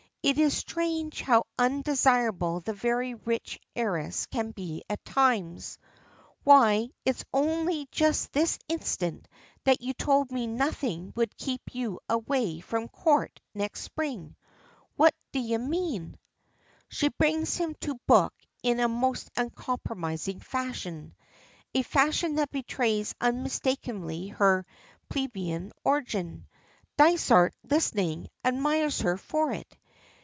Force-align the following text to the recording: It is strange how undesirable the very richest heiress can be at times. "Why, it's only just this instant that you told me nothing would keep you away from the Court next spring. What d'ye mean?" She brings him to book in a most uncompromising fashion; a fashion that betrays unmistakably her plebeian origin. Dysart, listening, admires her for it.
It 0.23 0.37
is 0.37 0.55
strange 0.55 1.19
how 1.23 1.47
undesirable 1.57 2.59
the 2.59 2.73
very 2.75 3.15
richest 3.15 3.57
heiress 3.75 4.27
can 4.27 4.51
be 4.51 4.83
at 4.87 5.03
times. 5.03 5.79
"Why, 6.43 6.91
it's 7.03 7.25
only 7.33 7.87
just 7.91 8.31
this 8.31 8.59
instant 8.69 9.27
that 9.63 9.81
you 9.81 9.95
told 9.95 10.31
me 10.31 10.45
nothing 10.45 11.11
would 11.15 11.35
keep 11.37 11.73
you 11.73 11.99
away 12.07 12.59
from 12.59 12.83
the 12.83 12.89
Court 12.89 13.39
next 13.55 13.81
spring. 13.81 14.35
What 14.95 15.15
d'ye 15.31 15.57
mean?" 15.57 16.19
She 16.87 17.09
brings 17.09 17.57
him 17.57 17.73
to 17.79 17.95
book 18.05 18.35
in 18.61 18.79
a 18.79 18.87
most 18.87 19.31
uncompromising 19.35 20.39
fashion; 20.39 21.15
a 21.73 21.81
fashion 21.81 22.35
that 22.35 22.51
betrays 22.51 23.15
unmistakably 23.19 24.27
her 24.27 24.67
plebeian 25.09 25.71
origin. 25.83 26.47
Dysart, 26.95 27.55
listening, 27.67 28.29
admires 28.45 28.99
her 29.01 29.17
for 29.17 29.51
it. 29.53 29.65